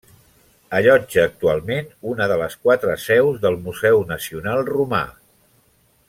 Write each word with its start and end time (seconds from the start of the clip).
Allotja 0.77 1.25
actualment 1.27 1.91
una 2.13 2.27
de 2.33 2.37
les 2.43 2.57
quatre 2.63 2.97
seus 3.05 3.37
del 3.47 3.59
Museu 3.67 4.03
Nacional 4.17 4.65
Romà. 4.75 5.03